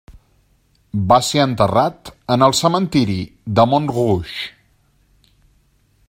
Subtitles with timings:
[1.11, 3.17] Va ser enterrat en el Cementiri
[3.59, 4.49] de Montrouge.